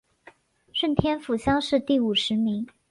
[0.73, 2.67] 顺天府乡试第五十名。